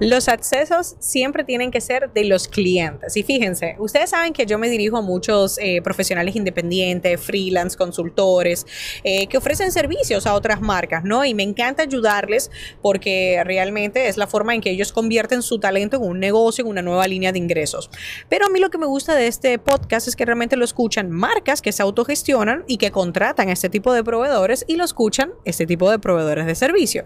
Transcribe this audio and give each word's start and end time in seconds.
Los 0.00 0.28
accesos 0.28 0.96
siempre 0.98 1.44
tienen 1.44 1.70
que 1.70 1.82
ser 1.82 2.10
de 2.14 2.24
los 2.24 2.48
clientes. 2.48 3.18
Y 3.18 3.22
fíjense, 3.22 3.76
ustedes 3.78 4.08
saben 4.08 4.32
que 4.32 4.46
yo 4.46 4.58
me 4.58 4.70
dirijo 4.70 4.96
a 4.96 5.02
muchos 5.02 5.58
eh, 5.58 5.82
profesionales 5.82 6.34
independientes, 6.36 7.20
freelance, 7.20 7.76
consultores, 7.76 8.64
eh, 9.04 9.26
que 9.26 9.36
ofrecen 9.36 9.70
servicios 9.70 10.26
a 10.26 10.32
otras 10.32 10.62
marcas, 10.62 11.04
¿no? 11.04 11.22
Y 11.26 11.34
me 11.34 11.42
encanta 11.42 11.82
ayudarles 11.82 12.50
porque 12.80 13.42
realmente 13.44 14.08
es 14.08 14.16
la 14.16 14.26
forma 14.26 14.54
en 14.54 14.62
que 14.62 14.70
ellos 14.70 14.90
convierten 14.90 15.42
su 15.42 15.60
talento 15.60 15.98
en 15.98 16.04
un 16.04 16.18
negocio, 16.18 16.64
en 16.64 16.70
una 16.70 16.80
nueva 16.80 17.06
línea 17.06 17.30
de 17.32 17.38
ingresos. 17.38 17.90
Pero 18.30 18.46
a 18.46 18.48
mí 18.48 18.58
lo 18.58 18.70
que 18.70 18.78
me 18.78 18.86
gusta 18.86 19.14
de 19.14 19.26
este 19.26 19.58
podcast 19.58 20.08
es 20.08 20.16
que 20.16 20.24
realmente 20.24 20.56
lo 20.56 20.64
escuchan 20.64 21.10
marcas 21.10 21.60
que 21.60 21.72
se 21.72 21.82
autogestionan 21.82 22.64
y 22.66 22.78
que 22.78 22.90
contratan 22.90 23.50
a 23.50 23.52
este 23.52 23.68
tipo 23.68 23.92
de 23.92 24.02
proveedores 24.02 24.64
y 24.66 24.76
lo 24.76 24.84
escuchan 24.84 25.32
este 25.44 25.66
tipo 25.66 25.90
de 25.90 25.98
proveedores 25.98 26.46
de 26.46 26.54
servicio. 26.54 27.04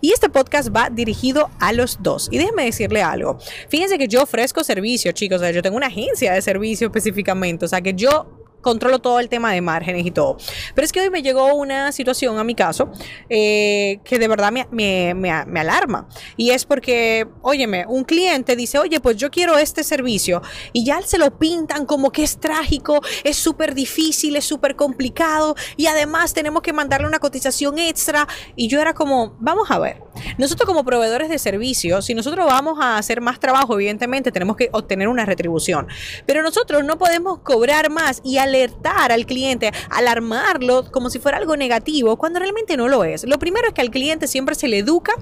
Y 0.00 0.12
este 0.12 0.28
podcast 0.28 0.68
va 0.72 0.88
dirigido 0.88 1.50
a 1.58 1.72
los 1.72 2.00
dos. 2.00 2.27
Y 2.30 2.38
déjenme 2.38 2.64
decirle 2.64 3.02
algo. 3.02 3.38
Fíjense 3.68 3.98
que 3.98 4.08
yo 4.08 4.22
ofrezco 4.22 4.64
servicio, 4.64 5.12
chicos. 5.12 5.38
O 5.38 5.40
sea, 5.40 5.50
yo 5.50 5.62
tengo 5.62 5.76
una 5.76 5.86
agencia 5.86 6.32
de 6.32 6.42
servicio 6.42 6.86
específicamente. 6.88 7.64
O 7.64 7.68
sea, 7.68 7.80
que 7.80 7.94
yo 7.94 8.38
controlo 8.60 8.98
todo 8.98 9.20
el 9.20 9.28
tema 9.28 9.52
de 9.52 9.60
márgenes 9.60 10.04
y 10.06 10.10
todo. 10.10 10.36
Pero 10.74 10.84
es 10.84 10.92
que 10.92 11.00
hoy 11.00 11.10
me 11.10 11.22
llegó 11.22 11.54
una 11.54 11.92
situación 11.92 12.38
a 12.38 12.44
mi 12.44 12.54
caso 12.54 12.90
eh, 13.28 14.00
que 14.04 14.18
de 14.18 14.28
verdad 14.28 14.52
me, 14.52 15.60
alarma. 15.60 16.08
Y 16.36 16.50
es 16.50 16.64
porque, 16.64 17.26
óyeme, 17.42 17.86
un 17.86 18.04
cliente 18.04 18.56
dice, 18.56 18.78
oye, 18.78 19.00
pues 19.00 19.16
yo 19.16 19.30
quiero 19.30 19.58
este 19.58 19.84
servicio. 19.84 20.42
Y 20.72 20.84
ya 20.84 21.02
se 21.02 21.18
lo 21.18 21.38
pintan 21.38 21.86
como 21.86 22.10
que 22.10 22.22
es 22.22 22.38
trágico, 22.38 23.00
es 23.24 23.36
súper 23.36 23.74
difícil, 23.74 24.36
es 24.36 24.44
súper 24.44 24.76
complicado. 24.76 25.54
Y 25.76 25.86
además 25.86 26.34
tenemos 26.34 26.62
que 26.62 26.72
mandarle 26.72 27.06
una 27.06 27.18
cotización 27.18 27.78
extra. 27.78 28.26
Y 28.56 28.68
yo 28.68 28.80
era 28.80 28.94
como, 28.94 29.36
vamos 29.40 29.70
a 29.70 29.78
ver. 29.78 30.02
Nosotros 30.38 30.66
como 30.66 30.84
proveedores 30.84 31.28
de 31.28 31.38
servicios, 31.38 32.04
si 32.04 32.14
nosotros 32.14 32.46
vamos 32.46 32.78
a 32.80 32.98
hacer 32.98 33.20
más 33.20 33.40
trabajo, 33.40 33.74
evidentemente 33.74 34.32
tenemos 34.32 34.56
que 34.56 34.68
obtener 34.72 35.08
una 35.08 35.24
retribución. 35.24 35.88
Pero 36.26 36.42
nosotros 36.42 36.84
no 36.84 36.98
podemos 36.98 37.40
cobrar 37.40 37.90
más 37.90 38.20
y 38.24 38.38
alertar 38.38 39.12
al 39.12 39.26
cliente, 39.26 39.72
alarmarlo 39.90 40.90
como 40.90 41.10
si 41.10 41.18
fuera 41.18 41.38
algo 41.38 41.56
negativo, 41.56 42.16
cuando 42.16 42.38
realmente 42.38 42.76
no 42.76 42.88
lo 42.88 43.04
es. 43.04 43.24
Lo 43.24 43.38
primero 43.38 43.68
es 43.68 43.74
que 43.74 43.80
al 43.80 43.90
cliente 43.90 44.26
siempre 44.26 44.54
se 44.54 44.68
le 44.68 44.78
educa 44.78 45.12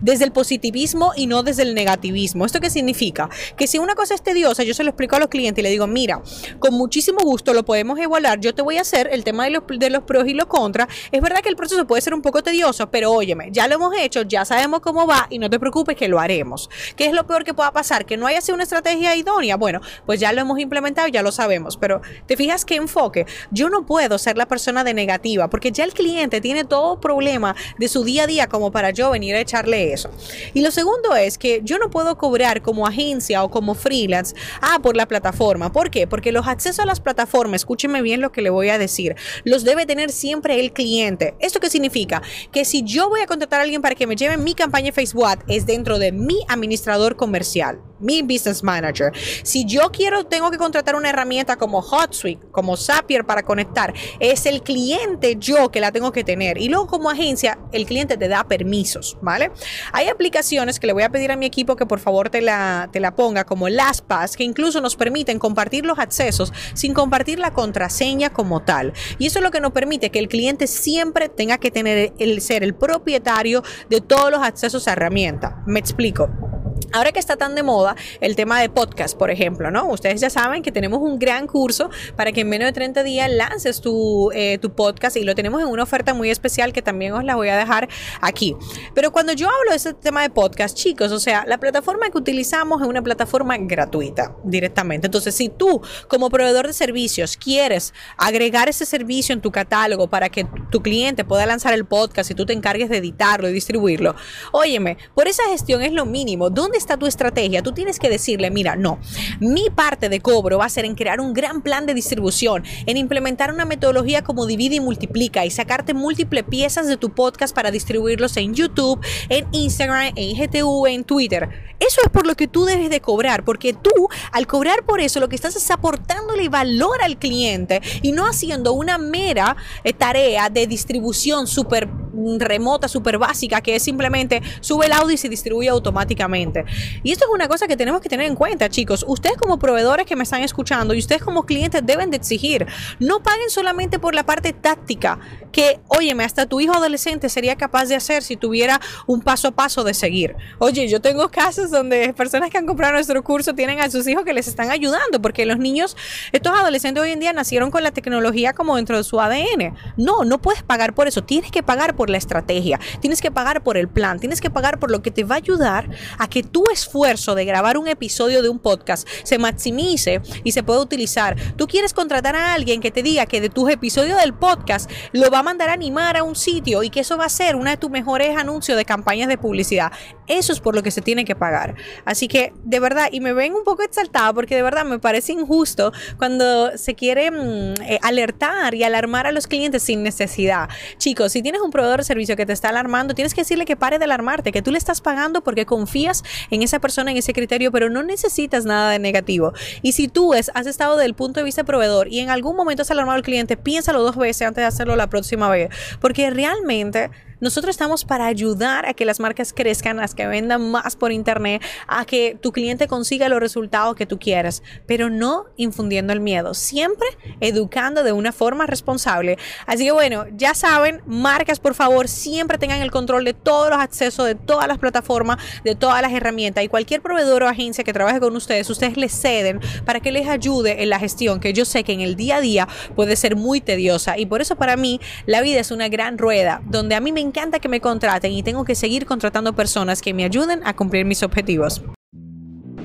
desde 0.00 0.24
el 0.24 0.32
positivismo 0.32 1.12
y 1.16 1.26
no 1.26 1.42
desde 1.42 1.62
el 1.62 1.74
negativismo. 1.74 2.44
¿Esto 2.44 2.60
qué 2.60 2.70
significa? 2.70 3.28
Que 3.56 3.66
si 3.66 3.78
una 3.78 3.94
cosa 3.94 4.14
es 4.14 4.22
tediosa, 4.22 4.62
yo 4.62 4.74
se 4.74 4.84
lo 4.84 4.90
explico 4.90 5.16
a 5.16 5.18
los 5.18 5.28
clientes 5.28 5.60
y 5.60 5.62
le 5.62 5.70
digo, 5.70 5.86
mira, 5.86 6.22
con 6.58 6.74
muchísimo 6.74 7.20
gusto 7.20 7.52
lo 7.52 7.64
podemos 7.64 7.98
evaluar, 7.98 8.40
yo 8.40 8.54
te 8.54 8.62
voy 8.62 8.78
a 8.78 8.82
hacer 8.82 9.08
el 9.12 9.24
tema 9.24 9.44
de 9.44 9.50
los, 9.50 9.62
de 9.68 9.90
los 9.90 10.02
pros 10.04 10.26
y 10.26 10.34
los 10.34 10.46
contras. 10.46 10.88
Es 11.12 11.20
verdad 11.20 11.40
que 11.40 11.48
el 11.48 11.56
proceso 11.56 11.86
puede 11.86 12.02
ser 12.02 12.14
un 12.14 12.22
poco 12.22 12.42
tedioso, 12.42 12.90
pero 12.90 13.12
óyeme, 13.12 13.50
ya 13.52 13.68
lo 13.68 13.74
hemos 13.74 13.94
hecho, 13.96 14.22
ya 14.22 14.44
sabemos 14.46 14.80
cómo 14.80 15.06
va 15.06 15.26
y 15.30 15.38
no 15.38 15.50
te 15.50 15.58
preocupes 15.60 15.96
que 15.96 16.08
lo 16.08 16.18
haremos. 16.18 16.70
¿Qué 16.96 17.06
es 17.06 17.12
lo 17.12 17.26
peor 17.26 17.44
que 17.44 17.54
pueda 17.54 17.72
pasar? 17.72 18.06
Que 18.06 18.16
no 18.16 18.26
haya 18.26 18.40
sido 18.40 18.54
una 18.54 18.64
estrategia 18.64 19.14
idónea. 19.16 19.56
Bueno, 19.56 19.80
pues 20.06 20.20
ya 20.20 20.32
lo 20.32 20.40
hemos 20.40 20.58
implementado, 20.58 21.08
ya 21.08 21.22
lo 21.22 21.32
sabemos, 21.32 21.76
pero 21.76 22.00
te 22.26 22.36
fijas 22.36 22.64
qué 22.64 22.76
enfoque. 22.76 23.26
Yo 23.50 23.68
no 23.68 23.86
puedo 23.86 24.18
ser 24.18 24.36
la 24.36 24.46
persona 24.46 24.84
de 24.84 24.94
negativa 24.94 25.48
porque 25.48 25.72
ya 25.72 25.84
el 25.84 25.92
cliente 25.92 26.40
tiene 26.40 26.64
todo 26.64 27.00
problema 27.00 27.54
de 27.78 27.88
su 27.88 28.04
día 28.04 28.24
a 28.24 28.26
día 28.26 28.46
como 28.46 28.70
para 28.70 28.90
yo 28.90 29.10
venir 29.10 29.34
a 29.34 29.40
echarle 29.40 29.92
eso. 29.92 30.10
Y 30.54 30.62
lo 30.62 30.70
segundo 30.70 31.14
es 31.14 31.38
que 31.38 31.60
yo 31.62 31.78
no 31.78 31.90
puedo 31.90 32.16
cobrar 32.16 32.62
como 32.62 32.86
agencia 32.86 33.42
o 33.44 33.50
como 33.50 33.74
freelance, 33.74 34.34
ah, 34.60 34.78
por 34.82 34.96
la 34.96 35.06
plataforma. 35.06 35.72
¿Por 35.72 35.90
qué? 35.90 36.06
Porque 36.06 36.32
los 36.32 36.46
accesos 36.46 36.80
a 36.80 36.86
las 36.86 37.00
plataformas, 37.00 37.62
escúcheme 37.62 38.02
bien 38.02 38.20
lo 38.20 38.32
que 38.32 38.42
le 38.42 38.50
voy 38.50 38.68
a 38.68 38.78
decir, 38.78 39.16
los 39.44 39.64
debe 39.64 39.86
tener 39.86 40.10
siempre 40.10 40.60
el 40.60 40.72
cliente. 40.72 41.34
¿Esto 41.40 41.60
qué 41.60 41.70
significa? 41.70 42.22
Que 42.52 42.64
si 42.64 42.82
yo 42.82 43.08
voy 43.08 43.20
a 43.20 43.26
contratar 43.26 43.60
a 43.60 43.62
alguien 43.64 43.82
para 43.82 43.94
que 43.94 44.06
me 44.06 44.16
lleve 44.16 44.35
mi 44.36 44.54
campaña 44.54 44.92
Facebook 44.92 45.44
es 45.48 45.66
dentro 45.66 45.98
de 45.98 46.12
mi 46.12 46.44
administrador 46.48 47.16
comercial 47.16 47.80
mi 47.98 48.22
business 48.22 48.62
manager. 48.62 49.12
Si 49.42 49.64
yo 49.64 49.90
quiero, 49.90 50.24
tengo 50.24 50.50
que 50.50 50.58
contratar 50.58 50.96
una 50.96 51.10
herramienta 51.10 51.56
como 51.56 51.80
HotSuite, 51.80 52.46
como 52.50 52.76
Zapier 52.76 53.24
para 53.24 53.42
conectar, 53.42 53.94
es 54.20 54.46
el 54.46 54.62
cliente 54.62 55.36
yo 55.38 55.70
que 55.70 55.80
la 55.80 55.92
tengo 55.92 56.12
que 56.12 56.24
tener. 56.24 56.58
Y 56.58 56.68
luego 56.68 56.86
como 56.86 57.10
agencia, 57.10 57.58
el 57.72 57.86
cliente 57.86 58.16
te 58.16 58.28
da 58.28 58.44
permisos, 58.44 59.16
¿vale? 59.22 59.50
Hay 59.92 60.08
aplicaciones 60.08 60.78
que 60.78 60.86
le 60.86 60.92
voy 60.92 61.02
a 61.02 61.10
pedir 61.10 61.32
a 61.32 61.36
mi 61.36 61.46
equipo 61.46 61.76
que 61.76 61.86
por 61.86 62.00
favor 62.00 62.30
te 62.30 62.40
la, 62.40 62.88
te 62.92 63.00
la 63.00 63.14
ponga, 63.14 63.44
como 63.44 63.68
LastPass, 63.68 64.36
que 64.36 64.44
incluso 64.44 64.80
nos 64.80 64.96
permiten 64.96 65.38
compartir 65.38 65.84
los 65.84 65.98
accesos 65.98 66.52
sin 66.74 66.94
compartir 66.94 67.38
la 67.38 67.52
contraseña 67.52 68.30
como 68.30 68.62
tal. 68.62 68.92
Y 69.18 69.26
eso 69.26 69.38
es 69.38 69.42
lo 69.42 69.50
que 69.50 69.60
nos 69.60 69.72
permite 69.72 70.10
que 70.10 70.18
el 70.18 70.28
cliente 70.28 70.66
siempre 70.66 71.28
tenga 71.28 71.58
que 71.58 71.70
tener 71.70 72.12
el 72.18 72.40
ser 72.40 72.62
el 72.62 72.74
propietario 72.74 73.62
de 73.88 74.00
todos 74.26 74.40
los 74.40 74.48
accesos 74.48 74.88
a 74.88 74.92
herramienta. 74.92 75.62
Me 75.66 75.78
explico. 75.78 76.55
Ahora 76.96 77.12
que 77.12 77.18
está 77.18 77.36
tan 77.36 77.54
de 77.54 77.62
moda 77.62 77.94
el 78.22 78.36
tema 78.36 78.58
de 78.58 78.70
podcast, 78.70 79.18
por 79.18 79.30
ejemplo, 79.30 79.70
¿no? 79.70 79.86
Ustedes 79.90 80.18
ya 80.18 80.30
saben 80.30 80.62
que 80.62 80.72
tenemos 80.72 81.02
un 81.02 81.18
gran 81.18 81.46
curso 81.46 81.90
para 82.16 82.32
que 82.32 82.40
en 82.40 82.48
menos 82.48 82.64
de 82.64 82.72
30 82.72 83.02
días 83.02 83.30
lances 83.30 83.82
tu, 83.82 84.30
eh, 84.32 84.56
tu 84.56 84.74
podcast 84.74 85.14
y 85.18 85.22
lo 85.22 85.34
tenemos 85.34 85.60
en 85.60 85.68
una 85.68 85.82
oferta 85.82 86.14
muy 86.14 86.30
especial 86.30 86.72
que 86.72 86.80
también 86.80 87.12
os 87.12 87.22
la 87.22 87.36
voy 87.36 87.50
a 87.50 87.56
dejar 87.58 87.86
aquí. 88.22 88.56
Pero 88.94 89.12
cuando 89.12 89.34
yo 89.34 89.46
hablo 89.46 89.72
de 89.72 89.76
ese 89.76 89.92
tema 89.92 90.22
de 90.22 90.30
podcast, 90.30 90.74
chicos, 90.74 91.12
o 91.12 91.20
sea, 91.20 91.44
la 91.46 91.58
plataforma 91.58 92.08
que 92.08 92.16
utilizamos 92.16 92.80
es 92.80 92.88
una 92.88 93.02
plataforma 93.02 93.58
gratuita 93.58 94.34
directamente. 94.42 95.06
Entonces, 95.06 95.34
si 95.34 95.50
tú 95.50 95.82
como 96.08 96.30
proveedor 96.30 96.66
de 96.66 96.72
servicios 96.72 97.36
quieres 97.36 97.92
agregar 98.16 98.70
ese 98.70 98.86
servicio 98.86 99.34
en 99.34 99.42
tu 99.42 99.52
catálogo 99.52 100.08
para 100.08 100.30
que 100.30 100.46
tu 100.70 100.80
cliente 100.80 101.26
pueda 101.26 101.44
lanzar 101.44 101.74
el 101.74 101.84
podcast 101.84 102.30
y 102.30 102.34
tú 102.34 102.46
te 102.46 102.54
encargues 102.54 102.88
de 102.88 102.96
editarlo 102.96 103.50
y 103.50 103.52
distribuirlo, 103.52 104.14
óyeme, 104.52 104.96
por 105.14 105.28
esa 105.28 105.42
gestión 105.50 105.82
es 105.82 105.92
lo 105.92 106.06
mínimo. 106.06 106.48
¿Dónde 106.48 106.85
está 106.86 106.96
tu 106.96 107.06
estrategia? 107.06 107.62
Tú 107.62 107.72
tienes 107.72 107.98
que 107.98 108.08
decirle, 108.08 108.50
mira, 108.50 108.76
no, 108.76 109.00
mi 109.40 109.70
parte 109.70 110.08
de 110.08 110.20
cobro 110.20 110.58
va 110.58 110.66
a 110.66 110.68
ser 110.68 110.84
en 110.84 110.94
crear 110.94 111.20
un 111.20 111.34
gran 111.34 111.60
plan 111.60 111.84
de 111.84 111.94
distribución, 111.94 112.62
en 112.86 112.96
implementar 112.96 113.52
una 113.52 113.64
metodología 113.64 114.22
como 114.22 114.46
divide 114.46 114.76
y 114.76 114.80
multiplica 114.80 115.44
y 115.44 115.50
sacarte 115.50 115.94
múltiples 115.94 116.44
piezas 116.44 116.86
de 116.86 116.96
tu 116.96 117.10
podcast 117.10 117.54
para 117.54 117.72
distribuirlos 117.72 118.36
en 118.36 118.54
YouTube, 118.54 119.04
en 119.28 119.46
Instagram, 119.50 120.12
en 120.14 120.36
GTU, 120.36 120.86
en 120.86 121.02
Twitter. 121.02 121.48
Eso 121.80 122.00
es 122.04 122.10
por 122.10 122.26
lo 122.26 122.36
que 122.36 122.46
tú 122.46 122.64
debes 122.64 122.88
de 122.88 123.00
cobrar, 123.00 123.44
porque 123.44 123.74
tú 123.74 124.08
al 124.32 124.46
cobrar 124.46 124.84
por 124.84 125.00
eso 125.00 125.20
lo 125.20 125.28
que 125.28 125.36
estás 125.36 125.56
es 125.56 125.70
aportándole 125.70 126.48
valor 126.48 127.02
al 127.02 127.18
cliente 127.18 127.82
y 128.00 128.12
no 128.12 128.26
haciendo 128.26 128.72
una 128.72 128.96
mera 128.96 129.56
eh, 129.82 129.92
tarea 129.92 130.48
de 130.48 130.66
distribución 130.66 131.46
súper 131.46 131.88
remota, 132.38 132.88
súper 132.88 133.18
básica, 133.18 133.60
que 133.60 133.76
es 133.76 133.82
simplemente 133.82 134.42
sube 134.60 134.86
el 134.86 134.92
audio 134.92 135.14
y 135.14 135.16
se 135.16 135.28
distribuye 135.28 135.68
automáticamente. 135.68 136.64
Y 137.02 137.12
esto 137.12 137.26
es 137.26 137.30
una 137.32 137.48
cosa 137.48 137.66
que 137.66 137.76
tenemos 137.76 138.00
que 138.00 138.08
tener 138.08 138.26
en 138.26 138.34
cuenta, 138.34 138.68
chicos. 138.68 139.04
Ustedes 139.08 139.36
como 139.36 139.58
proveedores 139.58 140.06
que 140.06 140.16
me 140.16 140.24
están 140.24 140.42
escuchando 140.42 140.94
y 140.94 140.98
ustedes 140.98 141.22
como 141.22 141.44
clientes 141.44 141.82
deben 141.84 142.10
de 142.10 142.16
exigir, 142.16 142.66
no 142.98 143.22
paguen 143.22 143.50
solamente 143.50 143.98
por 143.98 144.14
la 144.14 144.24
parte 144.24 144.52
táctica, 144.52 145.18
que, 145.52 145.80
óyeme, 145.88 146.24
hasta 146.24 146.46
tu 146.46 146.60
hijo 146.60 146.74
adolescente 146.74 147.28
sería 147.28 147.56
capaz 147.56 147.86
de 147.86 147.94
hacer 147.94 148.22
si 148.22 148.36
tuviera 148.36 148.80
un 149.06 149.20
paso 149.22 149.48
a 149.48 149.50
paso 149.52 149.84
de 149.84 149.94
seguir. 149.94 150.36
Oye, 150.58 150.88
yo 150.88 151.00
tengo 151.00 151.30
casos 151.30 151.70
donde 151.70 152.12
personas 152.12 152.50
que 152.50 152.58
han 152.58 152.66
comprado 152.66 152.92
nuestro 152.94 153.22
curso 153.24 153.54
tienen 153.54 153.80
a 153.80 153.90
sus 153.90 154.06
hijos 154.06 154.24
que 154.24 154.32
les 154.32 154.48
están 154.48 154.70
ayudando, 154.70 155.20
porque 155.22 155.46
los 155.46 155.58
niños, 155.58 155.96
estos 156.32 156.52
adolescentes 156.52 157.02
hoy 157.02 157.10
en 157.10 157.20
día 157.20 157.32
nacieron 157.32 157.70
con 157.70 157.82
la 157.82 157.90
tecnología 157.90 158.52
como 158.52 158.76
dentro 158.76 158.96
de 158.96 159.04
su 159.04 159.20
ADN. 159.20 159.74
No, 159.96 160.24
no 160.24 160.38
puedes 160.38 160.62
pagar 160.62 160.94
por 160.94 161.08
eso, 161.08 161.24
tienes 161.24 161.50
que 161.50 161.62
pagar 161.62 161.96
por 161.96 162.05
la 162.10 162.18
estrategia, 162.18 162.78
tienes 163.00 163.20
que 163.20 163.30
pagar 163.30 163.62
por 163.62 163.76
el 163.76 163.88
plan, 163.88 164.18
tienes 164.18 164.40
que 164.40 164.50
pagar 164.50 164.78
por 164.78 164.90
lo 164.90 165.02
que 165.02 165.10
te 165.10 165.24
va 165.24 165.36
a 165.36 165.38
ayudar 165.38 165.88
a 166.18 166.28
que 166.28 166.42
tu 166.42 166.64
esfuerzo 166.70 167.34
de 167.34 167.44
grabar 167.44 167.78
un 167.78 167.88
episodio 167.88 168.42
de 168.42 168.48
un 168.48 168.58
podcast 168.58 169.06
se 169.22 169.38
maximice 169.38 170.20
y 170.44 170.52
se 170.52 170.62
pueda 170.62 170.80
utilizar. 170.80 171.36
Tú 171.56 171.66
quieres 171.66 171.94
contratar 171.94 172.36
a 172.36 172.54
alguien 172.54 172.80
que 172.80 172.90
te 172.90 173.02
diga 173.02 173.26
que 173.26 173.40
de 173.40 173.48
tus 173.48 173.70
episodios 173.70 174.20
del 174.20 174.34
podcast 174.34 174.90
lo 175.12 175.30
va 175.30 175.40
a 175.40 175.42
mandar 175.42 175.68
a 175.68 175.72
animar 175.72 176.16
a 176.16 176.22
un 176.22 176.36
sitio 176.36 176.82
y 176.82 176.90
que 176.90 177.00
eso 177.00 177.16
va 177.16 177.26
a 177.26 177.28
ser 177.28 177.56
uno 177.56 177.70
de 177.70 177.76
tus 177.76 177.90
mejores 177.90 178.36
anuncios 178.36 178.76
de 178.76 178.84
campañas 178.84 179.28
de 179.28 179.38
publicidad. 179.38 179.92
Eso 180.26 180.52
es 180.52 180.60
por 180.60 180.74
lo 180.74 180.82
que 180.82 180.90
se 180.90 181.02
tiene 181.02 181.24
que 181.24 181.36
pagar. 181.36 181.74
Así 182.04 182.28
que 182.28 182.52
de 182.64 182.80
verdad, 182.80 183.08
y 183.12 183.20
me 183.20 183.32
ven 183.32 183.54
un 183.54 183.64
poco 183.64 183.82
exaltada 183.82 184.32
porque 184.32 184.56
de 184.56 184.62
verdad 184.62 184.84
me 184.84 184.98
parece 184.98 185.32
injusto 185.32 185.92
cuando 186.18 186.76
se 186.76 186.94
quiere 186.94 187.30
mm, 187.30 187.82
eh, 187.82 187.98
alertar 188.02 188.74
y 188.74 188.84
alarmar 188.84 189.26
a 189.26 189.32
los 189.32 189.46
clientes 189.46 189.82
sin 189.82 190.02
necesidad. 190.02 190.68
Chicos, 190.98 191.32
si 191.32 191.42
tienes 191.42 191.60
un 191.60 191.70
proveedor 191.70 191.95
proveedor 191.96 192.04
servicio 192.04 192.36
que 192.36 192.46
te 192.46 192.52
está 192.52 192.68
alarmando, 192.68 193.14
tienes 193.14 193.34
que 193.34 193.40
decirle 193.42 193.64
que 193.64 193.76
pare 193.76 193.98
de 193.98 194.04
alarmarte, 194.04 194.52
que 194.52 194.62
tú 194.62 194.70
le 194.70 194.78
estás 194.78 195.00
pagando 195.00 195.42
porque 195.42 195.66
confías 195.66 196.22
en 196.50 196.62
esa 196.62 196.78
persona, 196.78 197.10
en 197.10 197.16
ese 197.16 197.32
criterio, 197.32 197.72
pero 197.72 197.90
no 197.90 198.02
necesitas 198.02 198.64
nada 198.64 198.90
de 198.90 198.98
negativo. 198.98 199.52
Y 199.82 199.92
si 199.92 200.08
tú 200.08 200.32
has 200.32 200.66
estado 200.66 200.96
del 200.96 201.14
punto 201.14 201.40
de 201.40 201.44
vista 201.44 201.64
proveedor 201.64 202.08
y 202.08 202.20
en 202.20 202.30
algún 202.30 202.56
momento 202.56 202.82
has 202.82 202.90
alarmado 202.90 203.16
al 203.16 203.22
cliente, 203.22 203.56
piénsalo 203.56 204.02
dos 204.02 204.16
veces 204.16 204.46
antes 204.46 204.62
de 204.62 204.66
hacerlo 204.66 204.96
la 204.96 205.08
próxima 205.08 205.48
vez, 205.48 205.70
porque 206.00 206.30
realmente 206.30 207.10
nosotros 207.40 207.74
estamos 207.74 208.04
para 208.04 208.26
ayudar 208.26 208.86
a 208.86 208.94
que 208.94 209.04
las 209.04 209.20
marcas 209.20 209.52
crezcan, 209.52 210.00
a 210.00 210.08
que 210.08 210.26
vendan 210.26 210.70
más 210.70 210.96
por 210.96 211.12
internet, 211.12 211.62
a 211.86 212.04
que 212.04 212.38
tu 212.40 212.52
cliente 212.52 212.88
consiga 212.88 213.28
los 213.28 213.40
resultados 213.40 213.96
que 213.96 214.06
tú 214.06 214.18
quieras, 214.18 214.62
pero 214.86 215.10
no 215.10 215.46
infundiendo 215.56 216.12
el 216.12 216.20
miedo, 216.20 216.54
siempre 216.54 217.06
educando 217.40 218.02
de 218.02 218.12
una 218.12 218.32
forma 218.32 218.66
responsable. 218.66 219.36
Así 219.66 219.84
que 219.84 219.92
bueno, 219.92 220.24
ya 220.36 220.54
saben, 220.54 221.02
marcas 221.06 221.60
por 221.60 221.74
favor 221.74 222.08
siempre 222.08 222.58
tengan 222.58 222.80
el 222.80 222.90
control 222.90 223.24
de 223.24 223.34
todos 223.34 223.70
los 223.70 223.78
accesos 223.78 224.26
de 224.26 224.34
todas 224.34 224.66
las 224.68 224.78
plataformas, 224.78 225.38
de 225.64 225.74
todas 225.74 226.00
las 226.02 226.12
herramientas 226.12 226.64
y 226.64 226.68
cualquier 226.68 227.02
proveedor 227.02 227.42
o 227.42 227.48
agencia 227.48 227.84
que 227.84 227.92
trabaje 227.92 228.20
con 228.20 228.34
ustedes, 228.36 228.68
ustedes 228.70 228.96
les 228.96 229.12
ceden 229.12 229.60
para 229.84 230.00
que 230.00 230.12
les 230.12 230.28
ayude 230.28 230.82
en 230.82 230.90
la 230.90 230.98
gestión, 230.98 231.40
que 231.40 231.52
yo 231.52 231.64
sé 231.64 231.84
que 231.84 231.92
en 231.92 232.00
el 232.00 232.16
día 232.16 232.36
a 232.36 232.40
día 232.40 232.68
puede 232.94 233.16
ser 233.16 233.36
muy 233.36 233.60
tediosa 233.60 234.18
y 234.18 234.26
por 234.26 234.40
eso 234.40 234.56
para 234.56 234.76
mí 234.76 235.00
la 235.26 235.42
vida 235.42 235.60
es 235.60 235.70
una 235.70 235.88
gran 235.88 236.18
rueda 236.18 236.62
donde 236.64 236.94
a 236.94 237.00
mí 237.00 237.12
me 237.12 237.20
encanta 237.36 237.58
que 237.60 237.68
me 237.68 237.82
contraten 237.82 238.32
y 238.32 238.42
tengo 238.42 238.64
que 238.64 238.74
seguir 238.74 239.04
contratando 239.04 239.52
personas 239.52 240.00
que 240.00 240.14
me 240.14 240.24
ayuden 240.24 240.66
a 240.66 240.74
cumplir 240.74 241.04
mis 241.04 241.22
objetivos. 241.22 241.82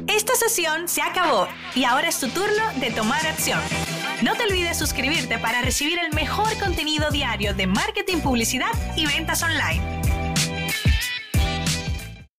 Esta 0.07 0.35
sesión 0.35 0.89
se 0.89 1.01
acabó 1.01 1.47
y 1.73 1.85
ahora 1.85 2.09
es 2.09 2.19
tu 2.19 2.27
turno 2.27 2.63
de 2.81 2.91
tomar 2.91 3.25
acción. 3.25 3.61
No 4.21 4.35
te 4.35 4.43
olvides 4.43 4.77
suscribirte 4.77 5.39
para 5.39 5.61
recibir 5.61 5.99
el 5.99 6.13
mejor 6.13 6.49
contenido 6.59 7.09
diario 7.11 7.53
de 7.53 7.65
marketing, 7.65 8.17
publicidad 8.17 8.71
y 8.97 9.05
ventas 9.05 9.41
online. 9.41 10.10